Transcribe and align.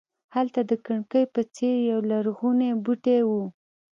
هلته 0.35 0.61
د 0.69 0.71
کړکۍ 0.85 1.23
په 1.33 1.41
څېر 1.55 1.75
یولرغونی 1.89 2.69
بوټی 2.83 3.19
و. 3.27 3.29